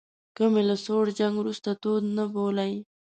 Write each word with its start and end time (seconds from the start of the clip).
که 0.35 0.43
مې 0.51 0.61
له 0.69 0.75
سوړ 0.85 1.05
جنګ 1.19 1.35
وروسته 1.39 1.69
تود 1.81 2.03
نه 2.17 2.23
بولئ. 2.33 2.73